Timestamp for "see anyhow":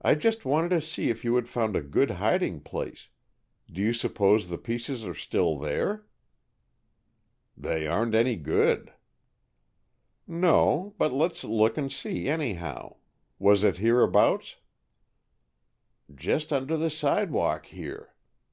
11.90-12.98